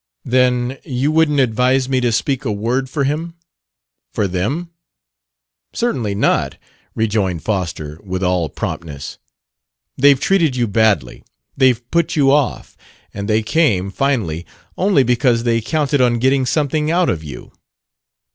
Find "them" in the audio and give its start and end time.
4.27-4.71